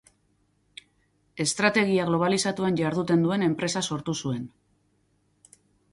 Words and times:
Estrategia 1.45 2.07
globalizatuan 2.09 2.81
jarduten 2.81 3.27
duen 3.27 3.47
enpresa 3.51 3.87
sortu 3.91 4.19
zuen. 4.25 4.53